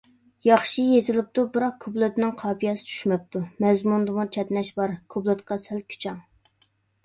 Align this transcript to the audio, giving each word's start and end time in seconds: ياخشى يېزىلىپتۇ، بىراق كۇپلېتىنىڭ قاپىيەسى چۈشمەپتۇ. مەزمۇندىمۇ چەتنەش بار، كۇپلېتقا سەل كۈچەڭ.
ياخشى 0.47 0.85
يېزىلىپتۇ، 0.91 1.43
بىراق 1.57 1.75
كۇپلېتىنىڭ 1.85 2.33
قاپىيەسى 2.43 2.89
چۈشمەپتۇ. 2.89 3.43
مەزمۇندىمۇ 3.67 4.27
چەتنەش 4.39 4.75
بار، 4.83 4.99
كۇپلېتقا 5.17 5.63
سەل 5.71 5.89
كۈچەڭ. 5.95 6.21